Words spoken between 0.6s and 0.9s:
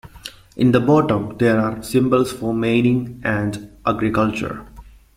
the